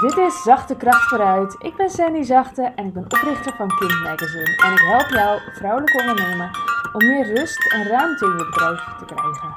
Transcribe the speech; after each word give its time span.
Dit 0.00 0.16
is 0.16 0.42
Zachte 0.42 0.76
Kracht 0.76 1.08
vooruit. 1.08 1.56
Ik 1.58 1.76
ben 1.76 1.90
Sandy 1.90 2.22
Zachte 2.22 2.62
en 2.62 2.86
ik 2.86 2.92
ben 2.92 3.04
oprichter 3.04 3.52
van 3.52 3.68
Kind 3.68 4.02
Magazine. 4.02 4.56
En 4.56 4.72
ik 4.72 4.78
help 4.78 5.08
jou, 5.08 5.40
vrouwelijke 5.52 5.98
ondernemer, 5.98 6.50
om 6.92 7.06
meer 7.06 7.34
rust 7.34 7.72
en 7.72 7.84
ruimte 7.84 8.24
in 8.24 8.30
je 8.30 8.44
bedrijf 8.44 8.96
te 8.98 9.04
krijgen. 9.04 9.52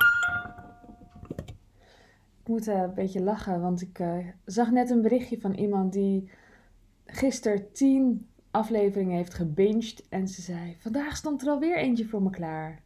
Ik 2.42 2.48
moet 2.48 2.68
uh, 2.68 2.82
een 2.82 2.94
beetje 2.94 3.22
lachen, 3.22 3.62
want 3.62 3.82
ik 3.82 4.00
uh, 4.00 4.28
zag 4.46 4.72
net 4.72 4.90
een 4.90 5.02
berichtje 5.02 5.40
van 5.40 5.54
iemand 5.54 5.94
die 5.94 6.31
gisteren 7.05 7.71
tien 7.71 8.28
afleveringen 8.51 9.17
heeft 9.17 9.33
gebinged. 9.33 10.08
En 10.10 10.28
ze 10.28 10.42
zei, 10.42 10.78
vandaag 10.79 11.15
stond 11.15 11.42
er 11.42 11.49
alweer 11.49 11.78
eentje 11.78 12.05
voor 12.05 12.21
me 12.21 12.29
klaar. 12.29 12.81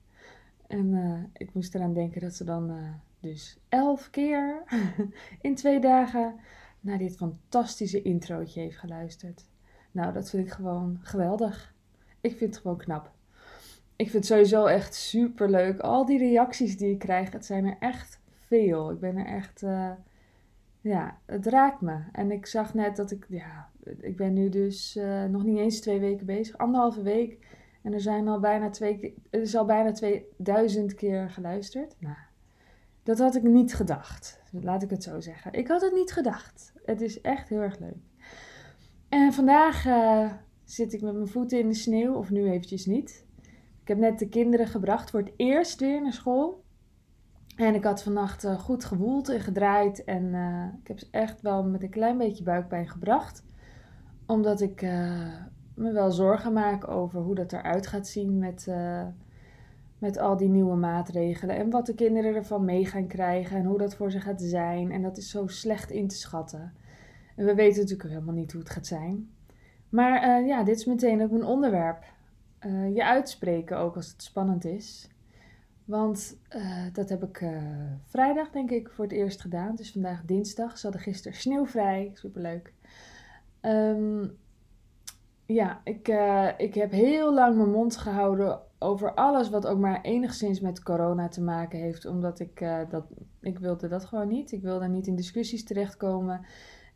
En 0.67 0.93
uh, 0.93 1.23
ik 1.33 1.53
moest 1.53 1.75
eraan 1.75 1.93
denken 1.93 2.21
dat 2.21 2.33
ze 2.33 2.43
dan 2.43 2.71
dus 3.19 3.57
elf 3.69 4.09
keer 4.09 4.63
in 5.41 5.55
twee 5.55 5.79
dagen 5.79 6.35
naar 6.85 6.97
dit 6.97 7.15
fantastische 7.15 8.01
introotje 8.01 8.59
heeft 8.59 8.77
geluisterd. 8.77 9.45
Nou, 9.91 10.13
dat 10.13 10.29
vind 10.29 10.45
ik 10.45 10.53
gewoon 10.53 10.99
geweldig. 11.01 11.73
Ik 12.21 12.37
vind 12.37 12.53
het 12.53 12.61
gewoon 12.61 12.77
knap. 12.77 13.11
Ik 13.95 14.09
vind 14.09 14.13
het 14.13 14.25
sowieso 14.25 14.65
echt 14.65 14.93
super 14.95 15.49
leuk. 15.49 15.79
Al 15.79 16.05
die 16.05 16.17
reacties 16.17 16.77
die 16.77 16.91
ik 16.91 16.99
krijg, 16.99 17.31
het 17.31 17.45
zijn 17.45 17.65
er 17.65 17.77
echt 17.79 18.19
veel. 18.29 18.91
Ik 18.91 18.99
ben 18.99 19.17
er 19.17 19.25
echt, 19.25 19.61
uh, 19.61 19.91
ja, 20.81 21.17
het 21.25 21.45
raakt 21.45 21.81
me. 21.81 22.03
En 22.11 22.31
ik 22.31 22.45
zag 22.45 22.73
net 22.73 22.95
dat 22.95 23.11
ik, 23.11 23.25
ja, 23.29 23.69
ik 23.99 24.15
ben 24.15 24.33
nu 24.33 24.49
dus 24.49 24.95
uh, 24.95 25.23
nog 25.23 25.43
niet 25.43 25.57
eens 25.57 25.79
twee 25.79 25.99
weken 25.99 26.25
bezig, 26.25 26.57
anderhalve 26.57 27.01
week. 27.01 27.37
En 27.81 27.93
er 27.93 28.01
zijn 28.01 28.27
al 28.27 28.39
bijna 28.39 28.69
twee, 28.69 29.15
er 29.29 29.41
is 29.41 29.55
al 29.55 29.65
bijna 29.65 29.91
2000 29.91 30.93
keer 30.93 31.29
geluisterd. 31.29 31.95
Nou, 31.99 32.15
dat 33.05 33.19
had 33.19 33.35
ik 33.35 33.43
niet 33.43 33.73
gedacht. 33.73 34.41
Laat 34.51 34.83
ik 34.83 34.89
het 34.89 35.03
zo 35.03 35.19
zeggen. 35.19 35.53
Ik 35.53 35.67
had 35.67 35.81
het 35.81 35.93
niet 35.93 36.11
gedacht. 36.11 36.73
Het 36.85 37.01
is 37.01 37.21
echt 37.21 37.49
heel 37.49 37.61
erg 37.61 37.79
leuk. 37.79 37.97
En 39.09 39.33
vandaag 39.33 39.85
uh, 39.85 40.31
zit 40.63 40.93
ik 40.93 41.01
met 41.01 41.13
mijn 41.13 41.27
voeten 41.27 41.59
in 41.59 41.67
de 41.67 41.75
sneeuw, 41.75 42.13
of 42.13 42.29
nu 42.29 42.49
eventjes 42.49 42.85
niet. 42.85 43.25
Ik 43.81 43.87
heb 43.87 43.97
net 43.97 44.19
de 44.19 44.29
kinderen 44.29 44.67
gebracht 44.67 45.09
voor 45.09 45.19
het 45.19 45.31
eerst 45.35 45.79
weer 45.79 46.01
naar 46.01 46.13
school. 46.13 46.63
En 47.55 47.75
ik 47.75 47.83
had 47.83 48.03
vannacht 48.03 48.43
uh, 48.43 48.59
goed 48.59 48.85
gewoeld 48.85 49.29
en 49.29 49.39
gedraaid. 49.39 50.03
En 50.03 50.23
uh, 50.23 50.65
ik 50.81 50.87
heb 50.87 50.99
ze 50.99 51.07
echt 51.11 51.41
wel 51.41 51.63
met 51.63 51.83
een 51.83 51.89
klein 51.89 52.17
beetje 52.17 52.43
buikpijn 52.43 52.89
gebracht. 52.89 53.43
Omdat 54.25 54.61
ik 54.61 54.81
me 55.75 55.91
wel 55.91 56.11
zorgen 56.11 56.53
maak 56.53 56.87
over 56.87 57.21
hoe 57.21 57.35
dat 57.35 57.53
eruit 57.53 57.87
gaat 57.87 58.07
zien 58.07 58.37
met 58.37 58.67
met 60.05 60.17
al 60.17 60.37
die 60.37 60.49
nieuwe 60.49 60.75
maatregelen 60.75 61.55
en 61.55 61.69
wat 61.69 61.85
de 61.85 61.95
kinderen 61.95 62.35
ervan 62.35 62.65
mee 62.65 62.85
gaan 62.85 63.07
krijgen 63.07 63.57
en 63.57 63.65
hoe 63.65 63.77
dat 63.77 63.95
voor 63.95 64.11
ze 64.11 64.19
gaat 64.19 64.41
zijn. 64.41 64.91
En 64.91 65.01
dat 65.01 65.17
is 65.17 65.29
zo 65.29 65.47
slecht 65.47 65.91
in 65.91 66.07
te 66.07 66.15
schatten. 66.15 66.73
En 67.35 67.45
we 67.45 67.55
weten 67.55 67.81
natuurlijk 67.81 68.09
helemaal 68.09 68.33
niet 68.33 68.51
hoe 68.51 68.61
het 68.61 68.69
gaat 68.69 68.87
zijn. 68.87 69.29
Maar 69.89 70.41
uh, 70.41 70.47
ja, 70.47 70.63
dit 70.63 70.77
is 70.77 70.85
meteen 70.85 71.21
ook 71.21 71.31
een 71.31 71.43
onderwerp. 71.43 72.03
Uh, 72.65 72.95
je 72.95 73.05
uitspreken 73.05 73.77
ook 73.77 73.95
als 73.95 74.11
het 74.11 74.23
spannend 74.23 74.65
is. 74.65 75.09
Want 75.85 76.37
uh, 76.55 76.85
dat 76.93 77.09
heb 77.09 77.23
ik 77.23 77.45
vrijdag, 78.05 78.49
denk 78.49 78.71
ik, 78.71 78.89
voor 78.89 79.03
het 79.03 79.13
eerst 79.13 79.41
gedaan. 79.41 79.71
Het 79.71 79.79
is 79.79 79.91
vandaag 79.91 80.25
dinsdag. 80.25 80.77
Ze 80.77 80.83
hadden 80.83 81.01
gisteren 81.03 81.37
sneeuwvrij. 81.37 82.11
Superleuk. 82.13 82.73
Um, 83.61 84.37
ja, 85.45 85.81
ik, 85.83 86.07
ik 86.57 86.73
heb 86.73 86.91
heel 86.91 87.33
lang 87.33 87.57
mijn 87.57 87.71
mond 87.71 87.97
gehouden 87.97 88.59
over 88.85 89.13
alles 89.13 89.49
wat 89.49 89.67
ook 89.67 89.79
maar 89.79 90.01
enigszins 90.01 90.59
met 90.59 90.83
corona 90.83 91.27
te 91.27 91.41
maken 91.41 91.79
heeft. 91.79 92.05
Omdat 92.05 92.39
ik, 92.39 92.61
uh, 92.61 92.79
dat, 92.89 93.05
ik 93.41 93.59
wilde 93.59 93.87
dat 93.87 94.05
gewoon 94.05 94.27
niet. 94.27 94.51
Ik 94.51 94.61
wilde 94.61 94.87
niet 94.87 95.07
in 95.07 95.15
discussies 95.15 95.63
terechtkomen. 95.63 96.45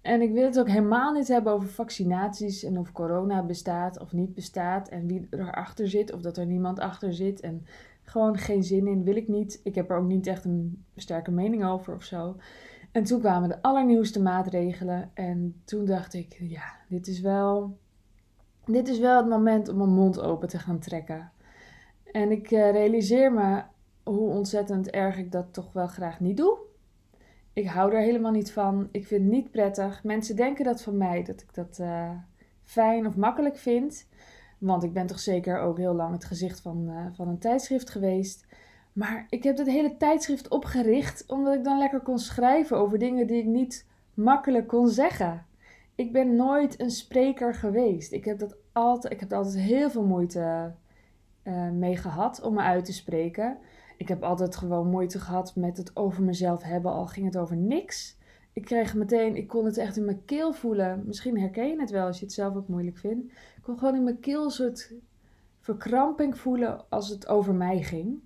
En 0.02 0.22
ik 0.22 0.32
wil 0.32 0.44
het 0.44 0.60
ook 0.60 0.68
helemaal 0.68 1.14
niet 1.14 1.28
hebben 1.28 1.54
over 1.54 1.70
vaccinaties 1.70 2.64
en 2.64 2.78
of 2.78 2.92
corona 2.92 3.44
bestaat 3.44 4.00
of 4.00 4.14
niet 4.14 4.34
bestaat. 4.34 4.90
En 4.90 5.08
wie 5.08 5.28
erachter 5.30 5.90
zit 5.90 6.14
of 6.14 6.22
dat 6.22 6.38
er 6.38 6.46
niemand 6.46 6.80
achter 6.80 7.14
zit. 7.14 7.40
En 7.40 7.66
gewoon 8.04 8.38
geen 8.38 8.64
zin 8.64 8.88
in, 8.88 9.04
wil 9.04 9.16
ik 9.16 9.28
niet. 9.28 9.60
Ik 9.64 9.76
heb 9.76 9.90
er 9.90 9.98
ook 9.98 10.08
niet 10.08 10.28
echt 10.28 10.46
een 10.46 10.86
sterke 10.96 11.32
mening 11.32 11.66
over 11.66 11.96
of 11.96 12.04
zo. 12.04 12.36
En 12.92 13.04
toen 13.04 13.20
kwamen 13.20 13.50
de 13.50 13.62
allernieuwste 13.62 14.22
maatregelen. 14.22 15.12
En 15.14 15.62
toen 15.66 15.86
dacht 15.86 16.14
ik, 16.14 16.38
ja, 16.40 16.76
dit 16.90 17.08
is 17.08 17.20
wel, 17.20 17.78
dit 18.66 18.88
is 18.88 19.00
wel 19.00 19.18
het 19.18 19.30
moment 19.30 19.70
om 19.70 19.78
mijn 19.78 19.90
mond 19.90 20.22
open 20.22 20.48
te 20.48 20.60
gaan 20.60 20.80
trekken. 20.80 21.32
En 22.12 22.32
ik 22.32 22.52
uh, 22.52 22.72
realiseer 22.72 23.34
me 23.34 23.64
hoe 24.04 24.30
ontzettend 24.30 24.90
erg 24.90 25.18
ik 25.18 25.32
dat 25.32 25.54
toch 25.54 25.74
wel 25.74 25.88
graag 25.88 26.20
niet 26.20 26.38
doe. 26.38 26.58
Ik 27.54 27.68
hou 27.68 27.94
er 27.94 28.02
helemaal 28.02 28.32
niet 28.32 28.52
van. 28.52 28.90
Ik 28.92 29.08
vind 29.08 29.22
het 29.22 29.32
niet 29.32 29.52
prettig. 29.52 30.04
Mensen 30.04 30.36
denken 30.36 30.66
dat 30.66 30.82
van 30.82 30.98
mij, 30.98 31.24
dat 31.24 31.42
ik 31.42 31.54
dat 31.54 31.78
uh, 31.82 32.12
fijn 32.64 33.08
of 33.08 33.16
makkelijk 33.16 33.58
vind. 33.58 34.08
Want 34.58 34.84
ik 34.84 34.94
ben 34.94 35.08
toch 35.08 35.20
zeker 35.20 35.60
ook 35.60 35.78
heel 35.78 35.94
lang 35.94 36.14
het 36.14 36.26
gezicht 36.26 36.62
van, 36.62 36.86
uh, 36.90 37.06
van 37.12 37.28
een 37.28 37.40
tijdschrift 37.40 37.90
geweest. 37.90 38.46
Maar 38.94 39.26
ik 39.30 39.44
heb 39.44 39.58
dat 39.58 39.68
hele 39.68 39.98
tijdschrift 39.98 40.48
opgericht 40.48 41.24
omdat 41.28 41.54
ik 41.56 41.64
dan 41.64 41.78
lekker 41.78 42.00
kon 42.00 42.20
schrijven 42.20 42.78
over 42.78 43.00
dingen 43.00 43.28
die 43.28 43.38
ik 43.38 43.46
niet 43.46 43.86
makkelijk 44.14 44.68
kon 44.68 44.88
zeggen. 44.88 45.46
Ik 45.96 46.12
ben 46.12 46.36
nooit 46.36 46.80
een 46.80 46.92
spreker 46.92 47.56
geweest. 47.56 48.12
Ik 48.12 48.26
heb, 48.26 48.40
dat 48.40 48.56
altijd, 48.72 49.14
ik 49.14 49.20
heb 49.20 49.34
altijd 49.34 49.56
heel 49.56 49.90
veel 49.90 50.06
moeite 50.06 50.74
uh, 51.44 51.70
mee 51.70 51.98
gehad 51.98 52.42
om 52.42 52.54
me 52.54 52.62
uit 52.62 52.86
te 52.86 52.94
spreken. 52.94 53.58
Ik 53.98 54.08
heb 54.08 54.24
altijd 54.24 54.56
gewoon 54.56 54.90
moeite 54.90 55.20
gehad 55.20 55.56
met 55.56 55.78
het 55.78 55.96
over 55.96 56.24
mezelf 56.24 56.64
hebben, 56.64 56.92
al 56.92 57.08
ging 57.08 57.26
het 57.26 57.38
over 57.38 57.56
niks. 57.56 58.18
Ik 58.54 58.66
kreeg 58.66 58.96
meteen, 58.96 59.36
ik 59.36 59.48
kon 59.48 59.66
het 59.66 59.78
echt 59.78 59.98
in 59.98 60.06
mijn 60.06 60.26
keel 60.26 60.54
voelen. 60.54 61.04
Misschien 61.06 61.40
herken 61.40 61.68
je 61.68 61.80
het 61.80 61.90
wel 61.90 62.06
als 62.06 62.20
je 62.20 62.26
het 62.26 62.34
zelf 62.34 62.56
ook 62.56 62.68
moeilijk 62.68 62.98
vindt. 62.98 63.32
Ik 63.32 63.62
kon 63.62 63.78
gewoon 63.78 63.96
in 63.96 64.04
mijn 64.04 64.20
keel 64.20 64.44
een 64.44 64.52
soort 64.52 64.94
verkramping 65.60 66.38
voelen 66.38 66.90
als 66.90 67.10
het 67.10 67.28
over 67.28 67.54
mij 67.54 67.82
ging. 67.84 68.20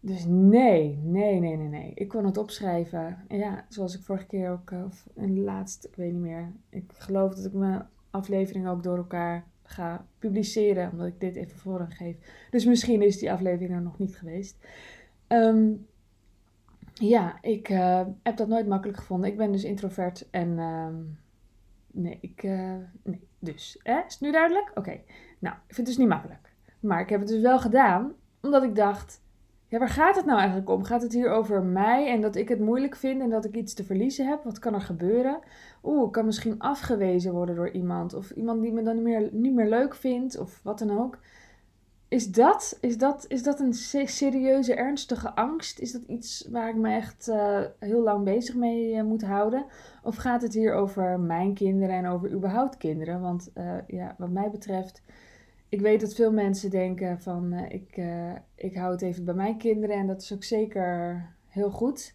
Dus 0.00 0.24
nee, 0.26 1.00
nee, 1.02 1.40
nee, 1.40 1.56
nee, 1.56 1.68
nee. 1.68 1.92
Ik 1.94 2.08
kon 2.08 2.24
het 2.24 2.36
opschrijven. 2.36 3.24
En 3.28 3.38
ja, 3.38 3.64
zoals 3.68 3.94
ik 3.94 4.02
vorige 4.02 4.26
keer 4.26 4.50
ook, 4.50 4.70
eh, 4.70 4.84
of 4.84 5.06
in 5.14 5.34
de 5.34 5.40
laatste, 5.40 5.88
ik 5.88 5.96
weet 5.96 6.12
niet 6.12 6.20
meer. 6.20 6.52
Ik 6.68 6.92
geloof 6.92 7.34
dat 7.34 7.44
ik 7.44 7.52
mijn 7.52 7.86
aflevering 8.10 8.68
ook 8.68 8.82
door 8.82 8.96
elkaar 8.96 9.44
ga 9.70 10.06
publiceren, 10.18 10.90
omdat 10.90 11.06
ik 11.06 11.20
dit 11.20 11.36
even 11.36 11.58
voorrang 11.58 11.96
geef. 11.96 12.16
Dus 12.50 12.64
misschien 12.64 13.02
is 13.02 13.18
die 13.18 13.32
aflevering 13.32 13.70
er 13.70 13.82
nog 13.82 13.98
niet 13.98 14.16
geweest. 14.16 14.56
Ehm, 15.26 15.72
ja, 16.94 17.38
ik 17.40 17.68
uh, 17.68 18.06
heb 18.22 18.36
dat 18.36 18.48
nooit 18.48 18.66
makkelijk 18.66 18.98
gevonden. 18.98 19.30
Ik 19.30 19.36
ben 19.36 19.52
dus 19.52 19.64
introvert 19.64 20.30
en 20.30 20.48
uh, 20.48 20.86
nee, 21.86 22.18
ik, 22.20 22.42
uh, 22.42 22.76
nee, 23.02 23.28
dus. 23.38 23.80
Hè? 23.82 23.98
Is 24.06 24.12
het 24.12 24.20
nu 24.20 24.32
duidelijk? 24.32 24.70
Oké. 24.74 25.00
Nou, 25.38 25.54
ik 25.54 25.74
vind 25.74 25.76
het 25.76 25.86
dus 25.86 25.96
niet 25.96 26.08
makkelijk. 26.08 26.52
Maar 26.80 27.00
ik 27.00 27.08
heb 27.08 27.20
het 27.20 27.28
dus 27.28 27.40
wel 27.40 27.58
gedaan, 27.58 28.12
omdat 28.40 28.62
ik 28.62 28.74
dacht, 28.74 29.22
ja, 29.70 29.78
waar 29.78 29.88
gaat 29.88 30.16
het 30.16 30.24
nou 30.24 30.38
eigenlijk 30.38 30.70
om? 30.70 30.84
Gaat 30.84 31.02
het 31.02 31.12
hier 31.12 31.30
over 31.30 31.62
mij 31.62 32.08
en 32.08 32.20
dat 32.20 32.36
ik 32.36 32.48
het 32.48 32.60
moeilijk 32.60 32.96
vind 32.96 33.20
en 33.20 33.30
dat 33.30 33.44
ik 33.44 33.54
iets 33.54 33.74
te 33.74 33.84
verliezen 33.84 34.26
heb? 34.26 34.44
Wat 34.44 34.58
kan 34.58 34.74
er 34.74 34.80
gebeuren? 34.80 35.38
Oeh, 35.82 36.06
ik 36.06 36.12
kan 36.12 36.24
misschien 36.24 36.58
afgewezen 36.58 37.32
worden 37.32 37.54
door 37.54 37.70
iemand. 37.70 38.14
Of 38.14 38.30
iemand 38.30 38.62
die 38.62 38.72
me 38.72 38.82
dan 38.82 38.94
niet 38.94 39.04
meer, 39.04 39.28
niet 39.32 39.54
meer 39.54 39.68
leuk 39.68 39.94
vindt, 39.94 40.38
of 40.38 40.60
wat 40.62 40.78
dan 40.78 40.98
ook. 40.98 41.18
Is 42.08 42.30
dat, 42.30 42.78
is 42.80 42.98
dat, 42.98 43.24
is 43.28 43.42
dat 43.42 43.60
een 43.60 43.74
serieuze, 43.74 44.74
ernstige 44.74 45.34
angst? 45.34 45.78
Is 45.78 45.92
dat 45.92 46.02
iets 46.02 46.48
waar 46.50 46.68
ik 46.68 46.76
me 46.76 46.94
echt 46.94 47.28
uh, 47.28 47.60
heel 47.78 48.02
lang 48.02 48.24
bezig 48.24 48.54
mee 48.54 48.94
uh, 48.94 49.02
moet 49.02 49.22
houden? 49.22 49.64
Of 50.02 50.16
gaat 50.16 50.42
het 50.42 50.54
hier 50.54 50.74
over 50.74 51.20
mijn 51.20 51.54
kinderen 51.54 51.94
en 51.96 52.06
over 52.06 52.32
überhaupt 52.32 52.76
kinderen? 52.76 53.20
Want 53.20 53.50
uh, 53.54 53.74
ja, 53.86 54.14
wat 54.18 54.30
mij 54.30 54.50
betreft 54.50 55.02
ik 55.70 55.80
weet 55.80 56.00
dat 56.00 56.14
veel 56.14 56.32
mensen 56.32 56.70
denken 56.70 57.20
van 57.20 57.52
uh, 57.52 57.70
ik, 57.70 57.96
uh, 57.96 58.32
ik 58.54 58.76
hou 58.76 58.92
het 58.92 59.02
even 59.02 59.24
bij 59.24 59.34
mijn 59.34 59.58
kinderen 59.58 59.96
en 59.96 60.06
dat 60.06 60.22
is 60.22 60.32
ook 60.32 60.44
zeker 60.44 61.24
heel 61.48 61.70
goed. 61.70 62.14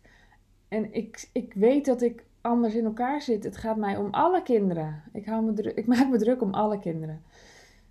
En 0.67 0.93
ik, 0.93 1.29
ik 1.31 1.53
weet 1.53 1.85
dat 1.85 2.01
ik 2.01 2.23
anders 2.41 2.75
in 2.75 2.85
elkaar 2.85 3.21
zit. 3.21 3.43
Het 3.43 3.57
gaat 3.57 3.77
mij 3.77 3.97
om 3.97 4.09
alle 4.11 4.41
kinderen. 4.41 5.03
Ik, 5.13 5.25
hou 5.25 5.43
me 5.43 5.73
ik 5.73 5.87
maak 5.95 6.09
me 6.09 6.17
druk 6.17 6.41
om 6.41 6.53
alle 6.53 6.79
kinderen. 6.79 7.21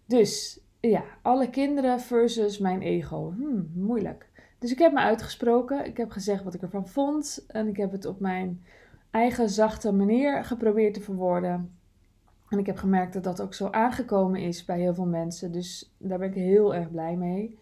Dus 0.07 0.61
ja, 0.81 1.05
alle 1.23 1.51
kinderen 1.51 2.01
versus 2.01 2.59
mijn 2.59 2.83
ego. 2.83 3.33
Hmm, 3.37 3.71
moeilijk. 3.75 4.31
Dus 4.59 4.73
ik 4.73 4.79
heb 4.79 4.93
me 4.93 4.99
uitgesproken. 4.99 5.87
Ik 5.87 5.97
heb 5.97 6.11
gezegd 6.11 6.45
wat 6.45 6.55
ik 6.55 6.63
ervan 6.63 6.89
vond. 6.89 7.45
En 7.49 7.69
ik 7.69 7.77
heb 7.77 7.93
het 7.93 8.05
op 8.05 8.21
mijn 8.21 8.65
eigen 9.11 9.49
zachte 9.49 9.93
manier 9.93 10.45
geprobeerd 10.45 10.95
te 10.95 11.01
verwoorden. 11.01 11.79
En 12.49 12.59
ik 12.59 12.67
heb 12.67 12.77
gemerkt 12.77 13.13
dat 13.13 13.25
dat 13.25 13.41
ook 13.41 13.55
zo 13.55 13.69
aangekomen 13.71 14.41
is 14.41 14.65
bij 14.65 14.81
heel 14.81 14.95
veel 14.95 15.07
mensen. 15.07 15.53
Dus 15.53 15.95
daar 15.99 16.19
ben 16.19 16.29
ik 16.29 16.35
heel 16.35 16.75
erg 16.75 16.91
blij 16.91 17.17
mee. 17.17 17.59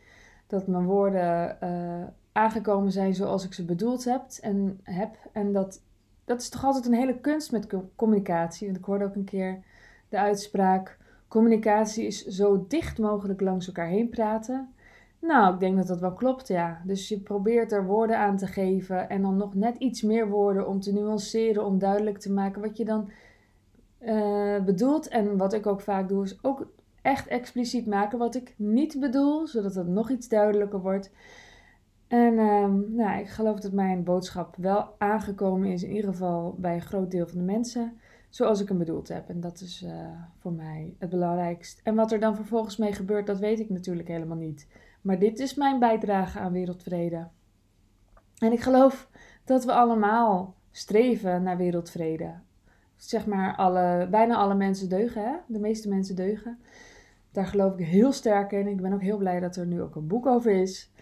Dat 0.46 0.67
mijn 0.67 0.84
woorden 0.84 1.58
uh, 1.62 2.05
aangekomen 2.32 2.93
zijn 2.93 3.14
zoals 3.14 3.44
ik 3.44 3.52
ze 3.52 3.64
bedoeld 3.64 4.05
heb. 4.05 4.23
En, 4.40 4.81
heb. 4.82 5.17
en 5.32 5.52
dat, 5.52 5.82
dat 6.25 6.40
is 6.40 6.49
toch 6.49 6.64
altijd 6.64 6.87
een 6.87 6.94
hele 6.94 7.20
kunst 7.20 7.52
met 7.52 7.75
communicatie. 7.96 8.67
Want 8.67 8.79
ik 8.79 8.84
hoorde 8.84 9.05
ook 9.05 9.14
een 9.14 9.25
keer 9.25 9.62
de 10.08 10.19
uitspraak: 10.19 10.99
communicatie 11.28 12.06
is 12.06 12.25
zo 12.25 12.64
dicht 12.69 12.99
mogelijk 12.99 13.40
langs 13.40 13.67
elkaar 13.67 13.88
heen 13.88 14.08
praten. 14.08 14.75
Nou, 15.19 15.55
ik 15.55 15.61
denk 15.61 15.76
dat 15.76 15.87
dat 15.87 16.00
wel 16.00 16.12
klopt, 16.12 16.49
ja. 16.49 16.82
Dus 16.85 17.08
je 17.08 17.20
probeert 17.20 17.73
er 17.73 17.87
woorden 17.87 18.19
aan 18.19 18.37
te 18.37 18.46
geven 18.46 19.08
en 19.08 19.23
dan 19.23 19.37
nog 19.37 19.55
net 19.55 19.76
iets 19.76 20.02
meer 20.02 20.28
woorden 20.28 20.69
om 20.69 20.81
te 20.81 20.93
nuanceren, 20.93 21.64
om 21.64 21.78
duidelijk 21.78 22.19
te 22.19 22.32
maken 22.32 22.62
wat 22.62 22.76
je 22.76 22.85
dan 22.85 23.11
uh, 24.04 24.64
bedoelt. 24.64 25.08
En 25.08 25.37
wat 25.37 25.52
ik 25.52 25.66
ook 25.66 25.81
vaak 25.81 26.08
doe, 26.08 26.25
is 26.25 26.44
ook 26.44 26.66
echt 27.02 27.26
expliciet 27.26 27.87
maken 27.87 28.19
wat 28.19 28.34
ik 28.34 28.54
niet 28.56 29.00
bedoel, 29.00 29.46
zodat 29.46 29.75
het 29.75 29.88
nog 29.88 30.10
iets 30.10 30.28
duidelijker 30.28 30.81
wordt. 30.81 31.10
En 32.08 32.38
um, 32.38 32.94
nou, 32.94 33.20
ik 33.20 33.28
geloof 33.28 33.60
dat 33.60 33.72
mijn 33.72 34.04
boodschap 34.04 34.56
wel 34.56 34.94
aangekomen 34.99 35.69
is, 35.69 35.82
in 35.82 35.90
ieder 35.90 36.10
geval 36.10 36.56
bij 36.58 36.75
een 36.75 36.81
groot 36.81 37.10
deel 37.10 37.26
van 37.26 37.38
de 37.38 37.44
mensen, 37.44 38.00
zoals 38.28 38.60
ik 38.60 38.69
hem 38.69 38.78
bedoeld 38.78 39.08
heb. 39.08 39.28
En 39.28 39.40
dat 39.40 39.60
is 39.60 39.82
uh, 39.82 39.90
voor 40.38 40.52
mij 40.52 40.94
het 40.99 41.10
belangrijkst. 41.10 41.81
En 41.84 41.94
wat 41.94 42.12
er 42.12 42.20
dan 42.20 42.37
vervolgens 42.37 42.76
mee 42.76 42.93
gebeurt, 42.93 43.26
dat 43.26 43.38
weet 43.38 43.60
ik 43.60 43.70
natuurlijk 43.70 44.08
helemaal 44.08 44.37
niet. 44.37 44.69
Maar 45.00 45.19
dit 45.19 45.38
is 45.38 45.54
mijn 45.54 45.78
bijdrage 45.78 46.38
aan 46.38 46.52
wereldvrede. 46.52 47.28
En 48.38 48.52
ik 48.52 48.60
geloof 48.60 49.08
dat 49.44 49.64
we 49.64 49.72
allemaal 49.72 50.54
streven 50.70 51.43
naar 51.43 51.56
wereldvrede. 51.56 52.34
Zeg 53.02 53.26
maar, 53.26 53.56
alle, 53.56 54.08
bijna 54.10 54.37
alle 54.37 54.54
mensen 54.54 54.88
deugen, 54.88 55.22
hè? 55.22 55.37
de 55.46 55.58
meeste 55.58 55.88
mensen 55.88 56.16
deugen. 56.16 56.58
Daar 57.31 57.46
geloof 57.46 57.78
ik 57.78 57.87
heel 57.87 58.12
sterk 58.12 58.52
in. 58.52 58.66
Ik 58.66 58.81
ben 58.81 58.93
ook 58.93 59.02
heel 59.02 59.16
blij 59.16 59.40
dat 59.40 59.56
er 59.56 59.66
nu 59.66 59.82
ook 59.82 59.94
een 59.94 60.06
boek 60.06 60.26
over 60.26 60.52
is. 60.52 60.93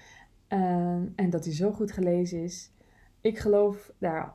Ehm, 0.49 1.06
en 1.14 1.31
dat 1.31 1.44
hij 1.44 1.55
zo 1.55 1.73
goed 1.73 1.93
gelezen 1.93 2.43
is. 2.43 2.73
Ik 3.20 3.38
geloof 3.38 3.93
daar 3.99 4.35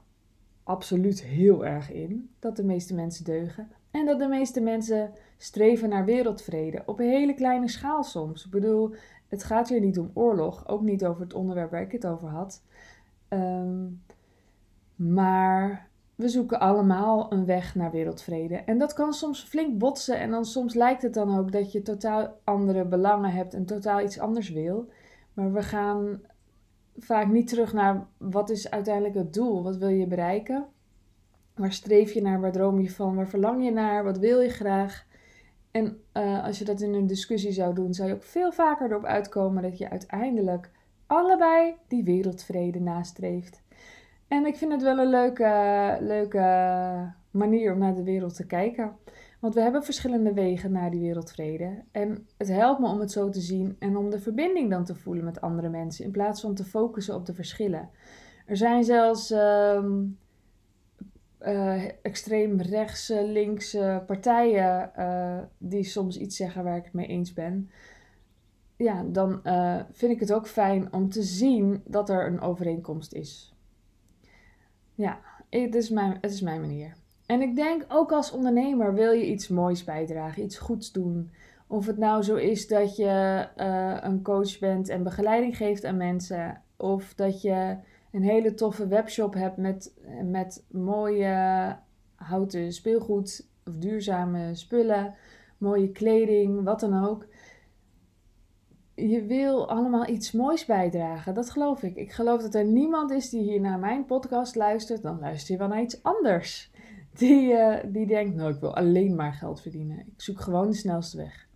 absoluut 0.63 1.23
heel 1.23 1.65
erg 1.65 1.91
in 1.91 2.29
dat 2.39 2.55
de 2.55 2.63
meeste 2.63 2.95
mensen 2.95 3.25
deugen. 3.25 3.71
En 3.91 4.05
dat 4.05 4.19
de 4.19 4.27
meeste 4.27 4.61
mensen 4.61 5.11
streven 5.37 5.89
naar 5.89 6.05
wereldvrede. 6.05 6.83
Op 6.85 6.99
een 6.99 7.09
hele 7.09 7.33
kleine 7.33 7.67
schaal 7.67 8.03
soms. 8.03 8.45
Ik 8.45 8.51
bedoel, 8.51 8.95
het 9.27 9.43
gaat 9.43 9.69
hier 9.69 9.81
niet 9.81 9.99
om 9.99 10.11
oorlog. 10.13 10.67
Ook 10.67 10.81
niet 10.81 11.05
over 11.05 11.21
het 11.21 11.33
onderwerp 11.33 11.71
waar 11.71 11.81
ik 11.81 11.91
het 11.91 12.07
over 12.07 12.29
had. 12.29 12.63
Ehm, 13.27 13.87
maar 14.95 15.93
we 16.15 16.29
zoeken 16.29 16.59
allemaal 16.59 17.31
een 17.31 17.45
weg 17.45 17.75
naar 17.75 17.91
wereldvrede. 17.91 18.55
En 18.55 18.77
dat 18.77 18.93
kan 18.93 19.13
soms 19.13 19.43
flink 19.43 19.77
botsen. 19.77 20.19
En 20.19 20.31
dan 20.31 20.45
soms 20.45 20.73
lijkt 20.73 21.01
het 21.01 21.13
dan 21.13 21.37
ook 21.37 21.51
dat 21.51 21.71
je 21.71 21.81
totaal 21.81 22.39
andere 22.43 22.85
belangen 22.85 23.31
hebt 23.31 23.53
en 23.53 23.65
totaal 23.65 24.01
iets 24.01 24.19
anders 24.19 24.49
wil. 24.49 24.89
Maar 25.33 25.53
we 25.53 25.61
gaan 25.61 26.21
vaak 26.97 27.27
niet 27.27 27.47
terug 27.47 27.73
naar 27.73 28.07
wat 28.17 28.49
is 28.49 28.69
uiteindelijk 28.69 29.15
het 29.15 29.33
doel? 29.33 29.63
Wat 29.63 29.77
wil 29.77 29.89
je 29.89 30.07
bereiken? 30.07 30.65
Waar 31.55 31.73
streef 31.73 32.11
je 32.11 32.21
naar? 32.21 32.41
Waar 32.41 32.51
droom 32.51 32.79
je 32.79 32.91
van? 32.91 33.15
Waar 33.15 33.27
verlang 33.27 33.63
je 33.63 33.71
naar? 33.71 34.03
Wat 34.03 34.17
wil 34.17 34.41
je 34.41 34.49
graag? 34.49 35.05
En 35.71 36.01
uh, 36.13 36.43
als 36.43 36.59
je 36.59 36.65
dat 36.65 36.81
in 36.81 36.93
een 36.93 37.07
discussie 37.07 37.51
zou 37.51 37.73
doen, 37.73 37.93
zou 37.93 38.09
je 38.09 38.15
ook 38.15 38.23
veel 38.23 38.51
vaker 38.51 38.91
erop 38.91 39.05
uitkomen 39.05 39.63
dat 39.63 39.77
je 39.77 39.89
uiteindelijk 39.89 40.71
allebei 41.07 41.75
die 41.87 42.03
wereldvrede 42.03 42.79
nastreeft. 42.79 43.63
En 44.27 44.45
ik 44.45 44.55
vind 44.55 44.71
het 44.71 44.81
wel 44.81 44.97
een 44.97 45.09
leuke, 45.09 45.97
leuke 46.01 47.13
manier 47.31 47.73
om 47.73 47.79
naar 47.79 47.95
de 47.95 48.03
wereld 48.03 48.35
te 48.35 48.45
kijken. 48.45 48.95
Want 49.39 49.53
we 49.53 49.61
hebben 49.61 49.83
verschillende 49.83 50.33
wegen 50.33 50.71
naar 50.71 50.91
die 50.91 50.99
wereldvrede. 50.99 51.83
En 51.91 52.27
het 52.37 52.47
helpt 52.47 52.79
me 52.79 52.87
om 52.87 52.99
het 52.99 53.11
zo 53.11 53.29
te 53.29 53.39
zien 53.39 53.75
en 53.79 53.97
om 53.97 54.09
de 54.09 54.19
verbinding 54.19 54.69
dan 54.69 54.83
te 54.83 54.95
voelen 54.95 55.23
met 55.23 55.41
andere 55.41 55.69
mensen. 55.69 56.05
In 56.05 56.11
plaats 56.11 56.41
van 56.41 56.55
te 56.55 56.63
focussen 56.63 57.15
op 57.15 57.25
de 57.25 57.33
verschillen. 57.33 57.89
Er 58.45 58.57
zijn 58.57 58.83
zelfs 58.83 59.31
um, 59.31 60.17
extreem 62.01 62.61
rechtse, 62.61 63.27
linkse 63.27 64.03
partijen 64.07 64.91
uh, 64.99 65.37
die 65.57 65.83
soms 65.83 66.17
iets 66.17 66.35
zeggen 66.35 66.63
waar 66.63 66.77
ik 66.77 66.83
het 66.83 66.93
mee 66.93 67.07
eens 67.07 67.33
ben. 67.33 67.69
Ja, 68.77 69.03
dan 69.03 69.39
uh, 69.43 69.79
vind 69.91 70.11
ik 70.11 70.19
het 70.19 70.33
ook 70.33 70.47
fijn 70.47 70.93
om 70.93 71.09
te 71.09 71.23
zien 71.23 71.81
dat 71.85 72.09
er 72.09 72.27
een 72.27 72.41
overeenkomst 72.41 73.13
is. 73.13 73.54
Ja, 74.95 75.19
het 75.49 75.75
is 75.75 75.89
mijn, 75.89 76.17
het 76.21 76.31
is 76.31 76.41
mijn 76.41 76.61
manier. 76.61 76.93
En 77.25 77.41
ik 77.41 77.55
denk 77.55 77.85
ook 77.87 78.11
als 78.11 78.31
ondernemer 78.31 78.93
wil 78.93 79.11
je 79.11 79.25
iets 79.25 79.47
moois 79.47 79.83
bijdragen, 79.83 80.43
iets 80.43 80.57
goeds 80.57 80.91
doen. 80.91 81.31
Of 81.67 81.85
het 81.85 81.97
nou 81.97 82.23
zo 82.23 82.35
is 82.35 82.67
dat 82.67 82.95
je 82.95 83.47
uh, 83.57 83.97
een 84.01 84.21
coach 84.21 84.59
bent 84.59 84.89
en 84.89 85.03
begeleiding 85.03 85.57
geeft 85.57 85.85
aan 85.85 85.97
mensen. 85.97 86.61
Of 86.77 87.13
dat 87.13 87.41
je 87.41 87.77
een 88.11 88.23
hele 88.23 88.53
toffe 88.53 88.87
webshop 88.87 89.33
hebt 89.33 89.57
met, 89.57 89.93
met 90.23 90.63
mooie 90.71 91.75
houten 92.15 92.73
speelgoed 92.73 93.47
of 93.65 93.77
duurzame 93.77 94.55
spullen, 94.55 95.13
mooie 95.57 95.91
kleding, 95.91 96.63
wat 96.63 96.79
dan 96.79 97.05
ook 97.07 97.25
je 98.95 99.25
wil 99.25 99.69
allemaal 99.69 100.07
iets 100.07 100.31
moois 100.31 100.65
bijdragen. 100.65 101.33
Dat 101.33 101.49
geloof 101.49 101.83
ik. 101.83 101.95
Ik 101.95 102.11
geloof 102.11 102.41
dat 102.41 102.55
er 102.55 102.65
niemand 102.65 103.11
is 103.11 103.29
die 103.29 103.41
hier 103.41 103.61
naar 103.61 103.79
mijn 103.79 104.05
podcast 104.05 104.55
luistert. 104.55 105.01
Dan 105.01 105.19
luister 105.19 105.53
je 105.53 105.59
wel 105.59 105.67
naar 105.67 105.81
iets 105.81 106.03
anders. 106.03 106.71
Die, 107.17 107.51
uh, 107.51 107.77
die 107.85 108.07
denkt, 108.07 108.35
nou 108.35 108.53
ik 108.53 108.59
wil 108.59 108.75
alleen 108.75 109.15
maar 109.15 109.33
geld 109.33 109.61
verdienen. 109.61 109.99
Ik 109.99 110.21
zoek 110.21 110.41
gewoon 110.41 110.69
de 110.69 110.75
snelste 110.75 111.17
weg. 111.17 111.47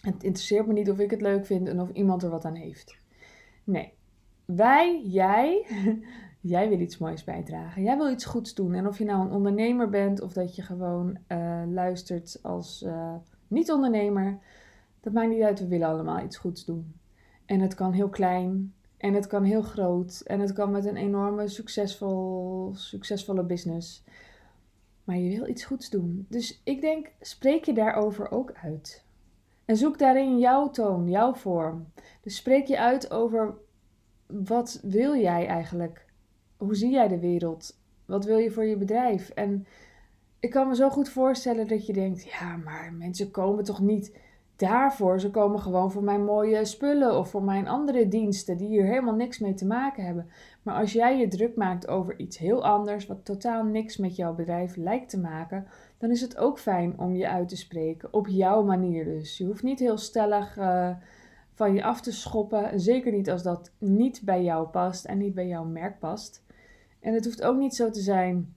Het 0.00 0.22
interesseert 0.22 0.66
me 0.66 0.72
niet 0.72 0.90
of 0.90 0.98
ik 0.98 1.10
het 1.10 1.20
leuk 1.20 1.46
vind 1.46 1.68
en 1.68 1.80
of 1.80 1.90
iemand 1.90 2.22
er 2.22 2.30
wat 2.30 2.44
aan 2.44 2.54
heeft. 2.54 2.98
Nee. 3.64 3.92
Wij, 4.44 5.02
jij, 5.04 5.66
jij 6.40 6.68
wil 6.68 6.80
iets 6.80 6.98
moois 6.98 7.24
bijdragen. 7.24 7.82
Jij 7.82 7.96
wil 7.96 8.10
iets 8.10 8.24
goeds 8.24 8.54
doen. 8.54 8.74
En 8.74 8.86
of 8.86 8.98
je 8.98 9.04
nou 9.04 9.26
een 9.26 9.32
ondernemer 9.32 9.88
bent 9.88 10.20
of 10.20 10.32
dat 10.32 10.56
je 10.56 10.62
gewoon 10.62 11.18
uh, 11.28 11.62
luistert 11.66 12.38
als 12.42 12.82
uh, 12.86 13.14
niet-ondernemer 13.48 14.38
dat 15.00 15.12
maakt 15.12 15.30
niet 15.30 15.42
uit, 15.42 15.60
we 15.60 15.66
willen 15.66 15.88
allemaal 15.88 16.24
iets 16.24 16.36
goeds 16.36 16.64
doen. 16.64 16.94
En 17.46 17.60
het 17.60 17.74
kan 17.74 17.92
heel 17.92 18.08
klein 18.08 18.74
en 18.96 19.14
het 19.14 19.26
kan 19.26 19.44
heel 19.44 19.62
groot 19.62 20.20
en 20.20 20.40
het 20.40 20.52
kan 20.52 20.70
met 20.70 20.84
een 20.84 20.96
enorme 20.96 21.48
succesvol, 21.48 22.70
succesvolle 22.74 23.44
business. 23.44 24.04
Maar 25.04 25.16
je 25.16 25.36
wil 25.36 25.48
iets 25.48 25.64
goeds 25.64 25.90
doen. 25.90 26.26
Dus 26.28 26.60
ik 26.64 26.80
denk, 26.80 27.12
spreek 27.20 27.64
je 27.64 27.72
daarover 27.72 28.30
ook 28.30 28.52
uit. 28.52 29.04
En 29.64 29.76
zoek 29.76 29.98
daarin 29.98 30.38
jouw 30.38 30.70
toon, 30.70 31.08
jouw 31.08 31.34
vorm. 31.34 31.86
Dus 32.20 32.36
spreek 32.36 32.66
je 32.66 32.78
uit 32.78 33.10
over 33.10 33.54
wat 34.26 34.80
wil 34.82 35.16
jij 35.16 35.46
eigenlijk? 35.46 36.06
Hoe 36.56 36.74
zie 36.74 36.90
jij 36.90 37.08
de 37.08 37.18
wereld? 37.18 37.78
Wat 38.04 38.24
wil 38.24 38.38
je 38.38 38.50
voor 38.50 38.64
je 38.64 38.76
bedrijf? 38.76 39.28
En 39.28 39.66
ik 40.40 40.50
kan 40.50 40.68
me 40.68 40.74
zo 40.74 40.90
goed 40.90 41.08
voorstellen 41.08 41.68
dat 41.68 41.86
je 41.86 41.92
denkt: 41.92 42.22
ja, 42.22 42.56
maar 42.56 42.92
mensen 42.92 43.30
komen 43.30 43.64
toch 43.64 43.80
niet 43.80 44.18
daarvoor. 44.60 45.20
Ze 45.20 45.30
komen 45.30 45.60
gewoon 45.60 45.92
voor 45.92 46.02
mijn 46.02 46.24
mooie 46.24 46.64
spullen 46.64 47.18
of 47.18 47.30
voor 47.30 47.42
mijn 47.42 47.68
andere 47.68 48.08
diensten 48.08 48.56
die 48.56 48.68
hier 48.68 48.84
helemaal 48.84 49.14
niks 49.14 49.38
mee 49.38 49.54
te 49.54 49.66
maken 49.66 50.04
hebben. 50.04 50.28
Maar 50.62 50.74
als 50.74 50.92
jij 50.92 51.18
je 51.18 51.28
druk 51.28 51.56
maakt 51.56 51.88
over 51.88 52.18
iets 52.18 52.38
heel 52.38 52.64
anders, 52.64 53.06
wat 53.06 53.24
totaal 53.24 53.64
niks 53.64 53.96
met 53.96 54.16
jouw 54.16 54.34
bedrijf 54.34 54.76
lijkt 54.76 55.10
te 55.10 55.20
maken, 55.20 55.66
dan 55.98 56.10
is 56.10 56.20
het 56.20 56.36
ook 56.36 56.58
fijn 56.58 56.98
om 56.98 57.14
je 57.14 57.28
uit 57.28 57.48
te 57.48 57.56
spreken. 57.56 58.12
Op 58.12 58.28
jouw 58.28 58.62
manier 58.62 59.04
dus. 59.04 59.38
Je 59.38 59.44
hoeft 59.44 59.62
niet 59.62 59.78
heel 59.78 59.98
stellig 59.98 60.56
uh, 60.56 60.90
van 61.54 61.74
je 61.74 61.84
af 61.84 62.00
te 62.00 62.12
schoppen. 62.12 62.80
Zeker 62.80 63.12
niet 63.12 63.30
als 63.30 63.42
dat 63.42 63.72
niet 63.78 64.20
bij 64.24 64.42
jou 64.42 64.68
past 64.68 65.04
en 65.04 65.18
niet 65.18 65.34
bij 65.34 65.46
jouw 65.46 65.64
merk 65.64 65.98
past. 65.98 66.44
En 67.00 67.14
het 67.14 67.24
hoeft 67.24 67.42
ook 67.42 67.56
niet 67.56 67.74
zo 67.74 67.90
te 67.90 68.00
zijn 68.00 68.54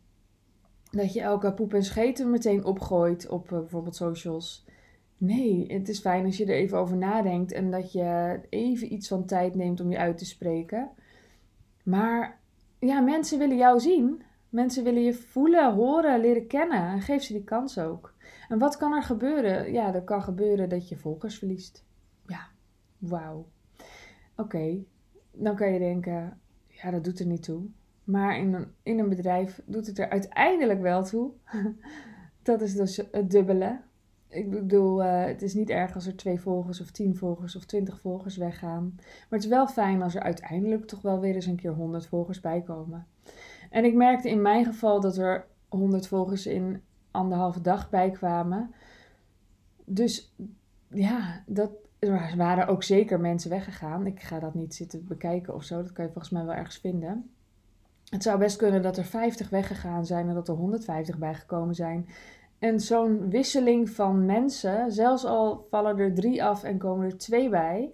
dat 0.91 1.13
je 1.13 1.21
elke 1.21 1.53
poep 1.53 1.73
en 1.73 1.83
scheten 1.83 2.29
meteen 2.29 2.65
opgooit 2.65 3.29
op 3.29 3.51
uh, 3.51 3.59
bijvoorbeeld 3.59 3.95
socials. 3.95 4.65
Nee, 5.17 5.73
het 5.73 5.89
is 5.89 5.99
fijn 5.99 6.25
als 6.25 6.37
je 6.37 6.45
er 6.45 6.55
even 6.55 6.77
over 6.77 6.97
nadenkt 6.97 7.51
en 7.51 7.71
dat 7.71 7.91
je 7.91 8.39
even 8.49 8.93
iets 8.93 9.07
van 9.07 9.25
tijd 9.25 9.55
neemt 9.55 9.79
om 9.79 9.91
je 9.91 9.97
uit 9.97 10.17
te 10.17 10.25
spreken. 10.25 10.89
Maar 11.83 12.39
ja, 12.79 12.99
mensen 12.99 13.39
willen 13.39 13.57
jou 13.57 13.79
zien. 13.79 14.23
Mensen 14.49 14.83
willen 14.83 15.03
je 15.03 15.13
voelen, 15.13 15.73
horen, 15.73 16.19
leren 16.19 16.47
kennen. 16.47 16.87
En 16.87 17.01
geef 17.01 17.23
ze 17.23 17.33
die 17.33 17.43
kans 17.43 17.79
ook. 17.79 18.13
En 18.49 18.59
wat 18.59 18.77
kan 18.77 18.93
er 18.93 19.03
gebeuren? 19.03 19.71
Ja, 19.71 19.93
er 19.93 20.03
kan 20.03 20.23
gebeuren 20.23 20.69
dat 20.69 20.89
je 20.89 20.97
volgers 20.97 21.37
verliest. 21.37 21.85
Ja, 22.27 22.47
wauw. 22.97 23.45
Oké, 24.35 24.83
dan 25.31 25.55
kan 25.55 25.73
je 25.73 25.79
denken, 25.79 26.39
ja, 26.67 26.91
dat 26.91 27.03
doet 27.03 27.19
er 27.19 27.25
niet 27.25 27.43
toe. 27.43 27.65
Maar 28.03 28.37
in 28.37 28.53
een, 28.53 28.67
in 28.83 28.99
een 28.99 29.09
bedrijf 29.09 29.61
doet 29.65 29.87
het 29.87 29.99
er 29.99 30.09
uiteindelijk 30.09 30.81
wel 30.81 31.03
toe. 31.03 31.31
dat 32.43 32.61
is 32.61 32.73
dus 32.73 32.97
het 33.11 33.31
dubbele. 33.31 33.79
Ik 34.33 34.49
bedoel, 34.49 35.03
uh, 35.03 35.25
het 35.25 35.41
is 35.41 35.53
niet 35.53 35.69
erg 35.69 35.95
als 35.95 36.07
er 36.07 36.15
twee 36.15 36.39
volgers 36.39 36.81
of 36.81 36.91
tien 36.91 37.15
volgers 37.15 37.55
of 37.55 37.65
twintig 37.65 37.99
volgers 37.99 38.37
weggaan. 38.37 38.93
Maar 38.95 39.27
het 39.29 39.43
is 39.43 39.47
wel 39.47 39.67
fijn 39.67 40.01
als 40.01 40.15
er 40.15 40.21
uiteindelijk 40.21 40.85
toch 40.85 41.01
wel 41.01 41.19
weer 41.19 41.35
eens 41.35 41.45
een 41.45 41.55
keer 41.55 41.73
honderd 41.73 42.07
volgers 42.07 42.39
bijkomen. 42.39 43.07
En 43.69 43.85
ik 43.85 43.93
merkte 43.93 44.29
in 44.29 44.41
mijn 44.41 44.65
geval 44.65 45.01
dat 45.01 45.17
er 45.17 45.45
honderd 45.69 46.07
volgers 46.07 46.45
in 46.45 46.81
anderhalve 47.11 47.61
dag 47.61 47.89
bijkwamen. 47.89 48.73
Dus 49.85 50.35
ja, 50.89 51.43
dat, 51.45 51.71
er 51.99 52.33
waren 52.37 52.67
ook 52.67 52.83
zeker 52.83 53.19
mensen 53.19 53.49
weggegaan. 53.49 54.05
Ik 54.05 54.21
ga 54.21 54.39
dat 54.39 54.53
niet 54.53 54.75
zitten 54.75 55.07
bekijken 55.07 55.53
of 55.53 55.63
zo. 55.63 55.81
Dat 55.81 55.93
kan 55.93 56.05
je 56.05 56.11
volgens 56.11 56.33
mij 56.33 56.45
wel 56.45 56.55
ergens 56.55 56.77
vinden. 56.77 57.29
Het 58.09 58.23
zou 58.23 58.39
best 58.39 58.57
kunnen 58.57 58.81
dat 58.81 58.97
er 58.97 59.05
50 59.05 59.49
weggegaan 59.49 60.05
zijn 60.05 60.27
en 60.27 60.33
dat 60.33 60.47
er 60.47 60.55
150 60.55 61.17
bijgekomen 61.17 61.75
zijn. 61.75 62.07
En 62.63 62.79
zo'n 62.79 63.29
wisseling 63.29 63.89
van 63.89 64.25
mensen, 64.25 64.91
zelfs 64.91 65.25
al 65.25 65.67
vallen 65.69 65.97
er 65.97 66.13
drie 66.13 66.43
af 66.43 66.63
en 66.63 66.77
komen 66.77 67.05
er 67.05 67.17
twee 67.17 67.49
bij, 67.49 67.93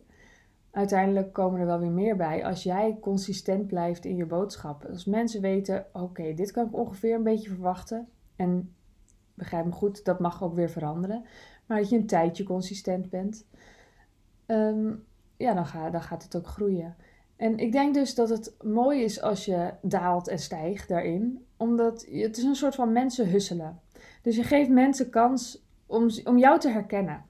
uiteindelijk 0.72 1.34
komen 1.34 1.60
er 1.60 1.66
wel 1.66 1.80
weer 1.80 1.92
meer 1.92 2.16
bij 2.16 2.46
als 2.46 2.64
jij 2.64 2.98
consistent 3.02 3.68
blijft 3.68 4.06
in 4.06 4.16
je 4.16 4.26
boodschap. 4.26 4.86
Als 4.86 5.06
mensen 5.06 5.42
weten, 5.42 5.86
oké, 5.94 6.34
dit 6.34 6.52
kan 6.52 6.66
ik 6.66 6.76
ongeveer 6.76 7.16
een 7.16 7.24
beetje 7.24 7.50
verwachten. 7.50 8.08
En 8.36 8.76
begrijp 9.34 9.66
me 9.66 9.72
goed, 9.72 10.06
dat 10.06 10.20
mag 10.20 10.44
ook 10.44 10.56
weer 10.56 10.70
veranderen. 10.70 11.26
Maar 11.66 11.78
dat 11.80 11.90
je 11.90 11.98
een 11.98 12.08
tijdje 12.08 12.44
consistent 12.44 13.10
bent. 13.10 13.46
Ehm, 14.46 14.94
ja, 15.38 15.54
dan, 15.54 15.66
ga, 15.66 15.90
dan 15.90 16.02
gaat 16.02 16.24
het 16.24 16.36
ook 16.36 16.48
groeien. 16.48 16.96
En 17.36 17.58
ik 17.58 17.72
denk 17.72 17.94
dus 17.94 18.16
dat 18.16 18.30
het 18.30 18.56
mooi 18.64 19.04
is 19.04 19.22
als 19.22 19.46
je 19.46 19.74
daalt 19.82 20.28
en 20.28 20.40
stijgt 20.40 20.88
daarin. 20.88 21.46
Omdat 21.58 22.06
het 22.10 22.38
is 22.38 22.44
een 22.44 22.56
soort 22.56 22.76
van 22.76 22.92
mensen 22.92 23.30
husselen. 23.30 23.80
Dus 24.22 24.36
je 24.36 24.44
geeft 24.44 24.70
mensen 24.70 25.10
kans 25.10 25.66
om, 25.86 26.10
om 26.24 26.38
jou 26.38 26.60
te 26.60 26.70
herkennen. 26.70 27.26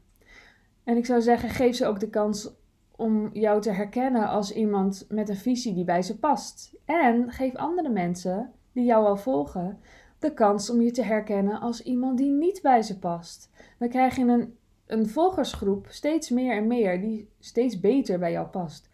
En 0.83 0.97
ik 0.97 1.05
zou 1.05 1.21
zeggen, 1.21 1.49
geef 1.49 1.75
ze 1.75 1.85
ook 1.85 1.99
de 1.99 2.09
kans 2.09 2.51
om 2.95 3.29
jou 3.33 3.61
te 3.61 3.71
herkennen 3.71 4.27
als 4.27 4.53
iemand 4.53 5.05
met 5.09 5.29
een 5.29 5.35
visie 5.35 5.73
die 5.73 5.83
bij 5.83 6.01
ze 6.01 6.19
past. 6.19 6.73
En 6.85 7.31
geef 7.31 7.55
andere 7.55 7.89
mensen 7.89 8.51
die 8.71 8.85
jou 8.85 9.05
al 9.05 9.17
volgen 9.17 9.79
de 10.19 10.33
kans 10.33 10.69
om 10.69 10.81
je 10.81 10.91
te 10.91 11.03
herkennen 11.03 11.59
als 11.59 11.83
iemand 11.83 12.17
die 12.17 12.31
niet 12.31 12.61
bij 12.61 12.81
ze 12.81 12.99
past. 12.99 13.49
Dan 13.77 13.89
krijg 13.89 14.15
je 14.15 14.25
een, 14.25 14.57
een 14.85 15.09
volgersgroep 15.09 15.87
steeds 15.89 16.29
meer 16.29 16.55
en 16.55 16.67
meer 16.67 17.01
die 17.01 17.29
steeds 17.39 17.79
beter 17.79 18.19
bij 18.19 18.31
jou 18.31 18.47
past. 18.47 18.89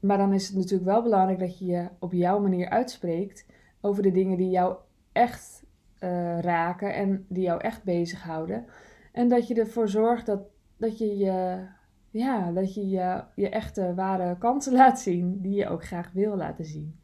Maar 0.00 0.18
dan 0.18 0.32
is 0.32 0.46
het 0.46 0.56
natuurlijk 0.56 0.90
wel 0.90 1.02
belangrijk 1.02 1.38
dat 1.38 1.58
je 1.58 1.66
je 1.66 1.88
op 1.98 2.12
jouw 2.12 2.40
manier 2.40 2.68
uitspreekt 2.68 3.46
over 3.80 4.02
de 4.02 4.12
dingen 4.12 4.36
die 4.36 4.50
jou 4.50 4.76
echt 5.12 5.61
uh, 6.02 6.40
raken 6.40 6.94
en 6.94 7.26
die 7.28 7.42
jou 7.42 7.60
echt 7.60 7.84
bezighouden. 7.84 8.64
En 9.12 9.28
dat 9.28 9.48
je 9.48 9.54
ervoor 9.54 9.88
zorgt 9.88 10.26
dat, 10.26 10.40
dat 10.76 10.98
je 10.98 11.16
je, 11.16 11.66
ja, 12.10 12.52
dat 12.52 12.74
je, 12.74 12.88
je, 12.88 13.24
je 13.34 13.48
echte 13.48 13.94
ware 13.94 14.38
kansen 14.38 14.72
laat 14.82 15.00
zien, 15.00 15.40
die 15.40 15.54
je 15.54 15.68
ook 15.68 15.84
graag 15.84 16.12
wil 16.12 16.36
laten 16.36 16.64
zien. 16.64 17.00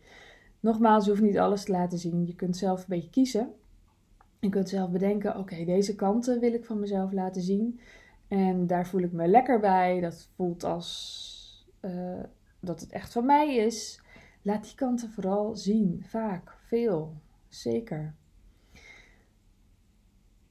Nogmaals, 0.60 1.04
je 1.04 1.10
hoeft 1.10 1.22
niet 1.22 1.38
alles 1.38 1.64
te 1.64 1.72
laten 1.72 1.98
zien. 1.98 2.26
Je 2.26 2.34
kunt 2.34 2.56
zelf 2.56 2.80
een 2.80 2.86
beetje 2.88 3.10
kiezen. 3.10 3.52
Je 4.40 4.48
kunt 4.48 4.68
zelf 4.68 4.90
bedenken, 4.90 5.38
oké, 5.38 5.64
deze 5.64 5.94
kanten 5.94 6.40
wil 6.40 6.52
ik 6.52 6.64
van 6.64 6.80
mezelf 6.80 7.12
laten 7.12 7.42
zien. 7.42 7.80
En 8.28 8.66
daar 8.66 8.86
voel 8.86 9.00
ik 9.00 9.12
me 9.12 9.28
lekker 9.28 9.60
bij. 9.60 10.00
Dat 10.00 10.28
voelt 10.36 10.64
als 10.64 11.66
uh, 11.80 12.22
dat 12.60 12.80
het 12.80 12.90
echt 12.90 13.12
van 13.12 13.26
mij 13.26 13.56
is. 13.56 14.02
Laat 14.42 14.64
die 14.64 14.74
kanten 14.74 15.10
vooral 15.10 15.56
zien. 15.56 16.04
Vaak, 16.06 16.56
veel, 16.66 17.14
zeker. 17.48 18.14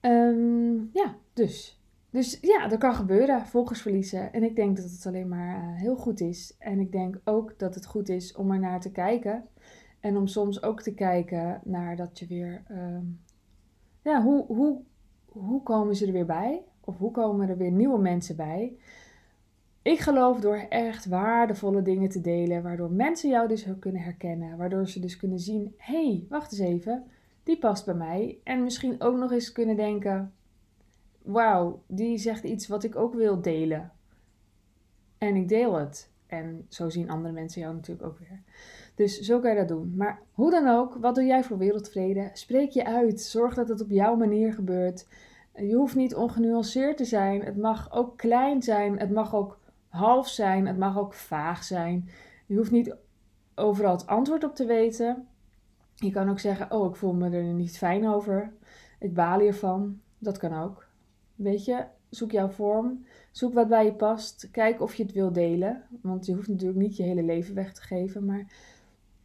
Um, 0.02 0.90
ja, 0.94 1.16
dus. 1.34 1.82
Dus 2.10 2.38
ja, 2.42 2.68
dat 2.68 2.80
kan 2.80 2.96
gebeuren, 2.96 3.46
volgers 3.46 3.82
verliezen. 3.82 4.34
En 4.34 4.44
ik 4.44 4.56
denk 4.56 4.78
dat 4.78 4.92
het 4.92 5.06
alleen 5.06 5.28
maar 5.28 5.64
uh, 5.64 5.80
heel 5.80 5.96
goed 5.96 6.20
is. 6.20 6.56
En 6.60 6.80
ik 6.80 6.92
denk 6.92 7.20
ook 7.24 7.60
dat 7.60 7.76
het 7.76 7.86
goed 7.86 8.10
is 8.10 8.36
om 8.36 8.52
er 8.52 8.60
naar 8.60 8.82
te 8.82 8.92
kijken. 8.92 9.46
En 10.00 10.18
om 10.18 10.28
soms 10.28 10.64
ook 10.64 10.82
te 10.82 10.94
kijken 10.94 11.62
naar 11.64 11.96
dat 11.96 12.20
je 12.20 12.28
weer. 12.28 12.64
Um, 12.72 13.20
ja, 14.02 14.22
hoe, 14.22 14.46
hoe, 14.46 14.82
hoe 15.26 15.64
komen 15.64 15.96
ze 15.96 16.06
er 16.06 16.14
weer 16.14 16.26
bij? 16.26 16.64
Of 16.80 16.98
hoe 16.98 17.12
komen 17.12 17.50
er 17.50 17.58
weer 17.58 17.72
nieuwe 17.72 18.00
mensen 18.00 18.36
bij? 18.36 18.78
Ik 19.82 20.00
geloof 20.00 20.40
door 20.40 20.56
echt 20.70 21.06
waardevolle 21.06 21.82
dingen 21.82 22.10
te 22.10 22.22
delen, 22.22 22.64
waardoor 22.64 22.92
mensen 22.92 23.30
jou 23.30 23.48
dus 23.48 23.68
kunnen 23.80 24.02
herkennen, 24.02 24.58
waardoor 24.58 24.88
ze 24.88 25.00
dus 25.00 25.18
kunnen 25.18 25.40
zien: 25.40 25.74
hé, 25.78 26.08
hey, 26.08 26.26
wacht 26.30 26.52
eens 26.52 26.62
even, 26.62 27.04
die 27.48 27.58
past 27.58 27.86
bij 27.86 27.94
mij. 27.94 28.40
En 28.44 28.64
misschien 28.64 29.02
ook 29.02 29.18
nog 29.18 29.32
eens 29.32 29.52
kunnen 29.52 29.76
denken: 29.76 30.34
wauw, 31.22 31.84
die 31.88 32.18
zegt 32.18 32.44
iets 32.44 32.68
wat 32.68 32.84
ik 32.84 32.96
ook 32.96 33.14
wil 33.14 33.42
delen. 33.42 33.92
En 35.18 35.36
ik 35.36 35.48
deel 35.48 35.74
het. 35.74 36.12
En 36.28 36.66
zo 36.70 36.90
zien 36.90 37.10
andere 37.10 37.34
mensen 37.34 37.62
jou 37.62 37.74
natuurlijk 37.74 38.08
ook 38.08 38.20
weer. 38.20 38.42
Dus 38.96 39.20
zo 39.20 39.40
kan 39.40 39.52
je 39.52 39.58
dat 39.58 39.68
doen. 39.68 39.94
Maar 39.96 40.22
hoe 40.32 40.52
dan 40.52 40.68
ook, 40.68 40.96
wat 40.96 41.16
doe 41.16 41.24
jij 41.24 41.44
voor 41.44 41.58
wereldvrede? 41.58 42.30
Spreek 42.34 42.70
je 42.70 42.86
uit. 42.86 43.22
Zorg 43.22 43.54
dat 43.54 43.70
het 43.70 43.82
op 43.82 43.90
jouw 43.90 44.16
manier 44.16 44.54
gebeurt. 44.54 45.08
Je 45.56 45.76
hoeft 45.76 45.96
niet 45.96 46.16
ongenuanceerd 46.16 46.98
te 46.98 47.06
zijn. 47.06 47.42
Het 47.42 47.58
mag 47.58 47.92
ook 47.92 48.18
klein 48.18 48.62
zijn. 48.62 49.00
Het 49.00 49.12
mag 49.12 49.36
ook 49.36 49.60
half 49.88 50.28
zijn. 50.28 50.68
Het 50.68 50.78
mag 50.78 50.98
ook 50.98 51.14
vaag 51.14 51.64
zijn. 51.64 52.10
Je 52.46 52.56
hoeft 52.56 52.72
niet 52.72 52.96
overal 53.56 53.92
het 53.92 54.08
antwoord 54.08 54.44
op 54.44 54.56
te 54.56 54.66
weten. 54.66 55.28
Je 56.00 56.12
kan 56.12 56.30
ook 56.30 56.40
zeggen: 56.40 56.72
Oh, 56.72 56.90
ik 56.90 56.96
voel 56.96 57.14
me 57.14 57.30
er 57.30 57.44
niet 57.44 57.78
fijn 57.78 58.08
over. 58.08 58.54
Ik 59.00 59.14
baal 59.14 59.40
hiervan. 59.40 60.00
Dat 60.18 60.38
kan 60.38 60.54
ook. 60.54 60.88
Weet 61.36 61.66
je, 61.66 61.86
zoek 62.10 62.32
jouw 62.32 62.50
vorm. 62.50 63.06
Zoek 63.32 63.54
wat 63.54 63.68
bij 63.68 63.86
je 63.86 63.94
past. 63.94 64.48
Kijk 64.52 64.82
of 64.82 64.96
je 64.96 65.04
het 65.04 65.12
wil 65.12 65.32
delen. 65.32 65.84
Want 66.02 66.26
je 66.26 66.34
hoeft 66.34 66.48
natuurlijk 66.48 66.80
niet 66.80 66.98
je 66.98 67.04
hele 67.04 67.24
leven 67.24 67.56
weg 67.56 67.74
te 67.74 67.82
geven. 67.82 68.26
Maar 68.26 68.46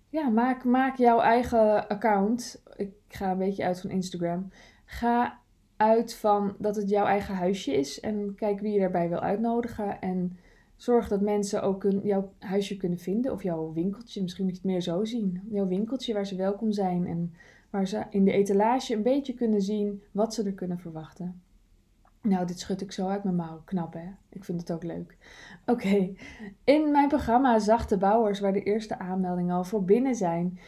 ja, 0.08 0.28
maak, 0.28 0.64
maak 0.64 0.96
jouw 0.96 1.20
eigen 1.20 1.88
account. 1.88 2.62
Ik 2.76 2.92
ga 3.08 3.30
een 3.30 3.38
beetje 3.38 3.64
uit 3.64 3.80
van 3.80 3.90
Instagram. 3.90 4.48
Ga 4.84 5.40
uit 5.76 6.14
van 6.14 6.54
dat 6.58 6.76
het 6.76 6.88
jouw 6.88 7.06
eigen 7.06 7.34
huisje 7.34 7.72
is. 7.72 8.00
En 8.00 8.34
kijk 8.34 8.60
wie 8.60 8.72
je 8.72 8.80
daarbij 8.80 9.08
wil 9.08 9.20
uitnodigen. 9.20 10.00
En 10.00 10.38
zorg 10.82 11.08
dat 11.08 11.20
mensen 11.20 11.62
ook 11.62 11.86
jouw 12.02 12.32
huisje 12.38 12.76
kunnen 12.76 12.98
vinden. 12.98 13.32
Of 13.32 13.42
jouw 13.42 13.72
winkeltje. 13.72 14.22
Misschien 14.22 14.44
moet 14.44 14.54
je 14.54 14.60
het 14.60 14.70
meer 14.70 14.80
zo 14.80 15.04
zien. 15.04 15.40
Jouw 15.50 15.66
winkeltje 15.66 16.14
waar 16.14 16.26
ze 16.26 16.36
welkom 16.36 16.72
zijn. 16.72 17.06
En 17.06 17.34
waar 17.70 17.86
ze 17.86 18.04
in 18.10 18.24
de 18.24 18.32
etalage 18.32 18.94
een 18.94 19.02
beetje 19.02 19.34
kunnen 19.34 19.62
zien 19.62 20.02
wat 20.12 20.34
ze 20.34 20.42
er 20.42 20.52
kunnen 20.52 20.78
verwachten. 20.78 21.42
Nou, 22.22 22.46
dit 22.46 22.58
schud 22.58 22.80
ik 22.80 22.92
zo 22.92 23.08
uit 23.08 23.24
mijn 23.24 23.36
mouw. 23.36 23.62
Knap, 23.64 23.92
hè? 23.92 24.08
Ik 24.28 24.44
vind 24.44 24.60
het 24.60 24.72
ook 24.72 24.82
leuk. 24.82 25.16
Oké, 25.66 26.14
in 26.64 26.90
mijn 26.90 27.08
programma 27.08 27.58
Zachte 27.58 27.98
Bouwers, 27.98 28.40
waar 28.40 28.52
de 28.52 28.62
eerste 28.62 28.98
aanmeldingen 28.98 29.56
al 29.56 29.64
voor 29.64 29.84
binnen 29.84 30.14
zijn, 30.14 30.58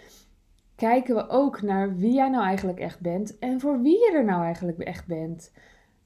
kijken 0.75 1.15
we 1.15 1.29
ook 1.29 1.63
naar 1.63 1.97
wie 1.97 2.13
jij 2.13 2.29
nou 2.29 2.45
eigenlijk 2.45 2.79
echt 2.79 3.01
bent 3.01 3.39
en 3.39 3.61
voor 3.61 3.81
wie 3.81 3.99
je 3.99 4.13
er 4.15 4.25
nou 4.25 4.43
eigenlijk 4.43 4.79
echt 4.79 5.07
bent. 5.07 5.53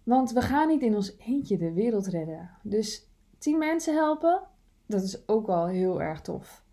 Want 0.02 0.32
we 0.32 0.40
gaan 0.40 0.68
niet 0.68 0.82
in 0.82 0.94
ons 0.94 1.16
eentje 1.18 1.58
de 1.58 1.72
wereld 1.72 2.06
redden. 2.06 2.50
Dus 2.62 3.07
10 3.38 3.58
mensen 3.58 3.94
helpen, 3.94 4.42
dat 4.86 5.02
is 5.02 5.28
ook 5.28 5.48
al 5.48 5.66
heel 5.66 6.02
erg 6.02 6.20
tof. 6.20 6.64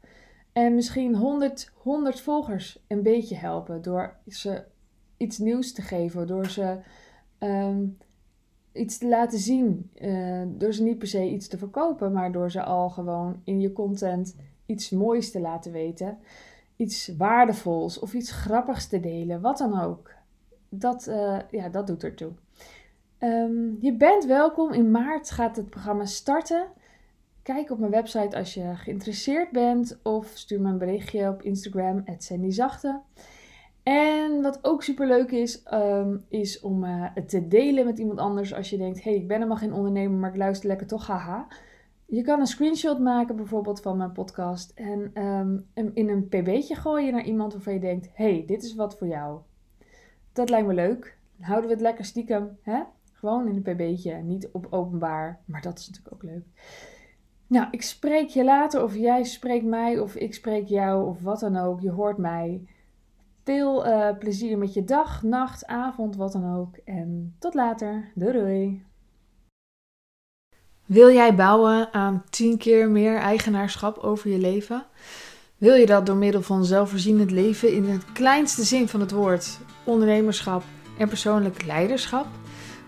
En 0.51 0.75
misschien 0.75 1.15
100, 1.15 1.71
100 1.73 2.21
volgers 2.21 2.83
een 2.87 3.03
beetje 3.03 3.35
helpen 3.35 3.81
door 3.81 4.17
ze 4.27 4.63
iets 5.17 5.37
nieuws 5.37 5.73
te 5.73 5.81
geven, 5.81 6.27
door 6.27 6.45
ze 6.49 6.77
um, 7.39 7.97
iets 8.71 8.97
te 8.97 9.07
laten 9.07 9.39
zien. 9.39 9.89
Uh, 9.95 10.43
door 10.47 10.73
ze 10.73 10.83
niet 10.83 10.97
per 10.97 11.07
se 11.07 11.29
iets 11.29 11.47
te 11.47 11.57
verkopen, 11.57 12.11
maar 12.11 12.31
door 12.31 12.51
ze 12.51 12.63
al 12.63 12.89
gewoon 12.89 13.41
in 13.43 13.59
je 13.59 13.73
content 13.73 14.35
iets 14.65 14.89
moois 14.89 15.31
te 15.31 15.39
laten 15.39 15.71
weten. 15.71 16.17
Iets 16.75 17.15
waardevols 17.17 17.99
of 17.99 18.13
iets 18.13 18.31
grappigs 18.31 18.87
te 18.87 18.99
delen, 18.99 19.41
wat 19.41 19.57
dan 19.57 19.81
ook. 19.81 20.11
Dat, 20.69 21.07
uh, 21.07 21.39
ja, 21.51 21.69
dat 21.69 21.87
doet 21.87 22.03
ertoe. 22.03 22.31
Um, 23.19 23.77
je 23.79 23.93
bent 23.93 24.25
welkom. 24.25 24.71
In 24.71 24.91
maart 24.91 25.31
gaat 25.31 25.55
het 25.55 25.69
programma 25.69 26.05
starten. 26.05 26.67
Kijk 27.41 27.71
op 27.71 27.79
mijn 27.79 27.91
website 27.91 28.37
als 28.37 28.53
je 28.53 28.75
geïnteresseerd 28.75 29.51
bent 29.51 29.99
of 30.03 30.31
stuur 30.33 30.61
me 30.61 30.69
een 30.69 30.77
berichtje 30.77 31.29
op 31.29 31.41
Instagram, 31.41 32.03
@sandyzachte. 32.17 33.01
En 33.83 34.41
wat 34.41 34.59
ook 34.61 34.83
super 34.83 35.07
leuk 35.07 35.31
is, 35.31 35.63
um, 35.73 36.25
is 36.29 36.59
om 36.59 36.83
uh, 36.83 37.05
het 37.13 37.29
te 37.29 37.47
delen 37.47 37.85
met 37.85 37.99
iemand 37.99 38.19
anders. 38.19 38.53
Als 38.53 38.69
je 38.69 38.77
denkt, 38.77 39.03
hey, 39.03 39.15
ik 39.15 39.27
ben 39.27 39.37
helemaal 39.37 39.57
geen 39.57 39.73
ondernemer, 39.73 40.19
maar 40.19 40.29
ik 40.29 40.37
luister 40.37 40.67
lekker 40.67 40.87
toch, 40.87 41.07
haha. 41.07 41.47
Je 42.05 42.21
kan 42.21 42.39
een 42.39 42.45
screenshot 42.45 42.99
maken 42.99 43.35
bijvoorbeeld 43.35 43.81
van 43.81 43.97
mijn 43.97 44.11
podcast 44.11 44.71
en 44.75 45.23
um, 45.23 45.67
in 45.93 46.09
een 46.09 46.27
pb'tje 46.27 46.75
gooien 46.75 47.13
naar 47.13 47.25
iemand 47.25 47.53
waarvan 47.53 47.73
je 47.73 47.79
denkt, 47.79 48.09
hey, 48.13 48.43
dit 48.47 48.63
is 48.63 48.75
wat 48.75 48.97
voor 48.97 49.07
jou. 49.07 49.39
Dat 50.33 50.49
lijkt 50.49 50.67
me 50.67 50.73
leuk. 50.73 51.17
Houden 51.39 51.67
we 51.67 51.73
het 51.73 51.83
lekker 51.83 52.05
stiekem, 52.05 52.57
hè? 52.61 52.81
Gewoon 53.25 53.47
in 53.47 53.55
een 53.55 53.75
pb'tje, 53.75 54.13
niet 54.13 54.49
op 54.51 54.67
openbaar. 54.69 55.39
Maar 55.45 55.61
dat 55.61 55.79
is 55.79 55.87
natuurlijk 55.87 56.15
ook 56.15 56.23
leuk. 56.23 56.43
Nou, 57.47 57.67
ik 57.71 57.81
spreek 57.81 58.27
je 58.27 58.43
later 58.43 58.83
of 58.83 58.95
jij 58.95 59.23
spreekt 59.23 59.65
mij 59.65 59.99
of 59.99 60.15
ik 60.15 60.33
spreek 60.33 60.67
jou 60.67 61.07
of 61.07 61.21
wat 61.21 61.39
dan 61.39 61.57
ook. 61.57 61.81
Je 61.81 61.89
hoort 61.91 62.17
mij. 62.17 62.67
Veel 63.43 63.87
uh, 63.87 64.09
plezier 64.19 64.57
met 64.57 64.73
je 64.73 64.83
dag, 64.83 65.23
nacht, 65.23 65.65
avond, 65.65 66.15
wat 66.15 66.31
dan 66.31 66.55
ook. 66.55 66.77
En 66.77 67.35
tot 67.39 67.53
later. 67.53 68.11
Doei 68.15 68.33
doei. 68.33 68.83
Wil 70.85 71.11
jij 71.11 71.35
bouwen 71.35 71.93
aan 71.93 72.23
10 72.29 72.57
keer 72.57 72.89
meer 72.89 73.17
eigenaarschap 73.17 73.97
over 73.97 74.29
je 74.29 74.39
leven? 74.39 74.85
Wil 75.57 75.73
je 75.73 75.85
dat 75.85 76.05
door 76.05 76.15
middel 76.15 76.41
van 76.41 76.65
zelfvoorzienend 76.65 77.31
leven 77.31 77.73
in 77.73 77.89
het 77.89 78.11
kleinste 78.11 78.63
zin 78.63 78.87
van 78.87 78.99
het 78.99 79.11
woord, 79.11 79.59
ondernemerschap 79.83 80.63
en 80.97 81.07
persoonlijk 81.07 81.65
leiderschap? 81.65 82.27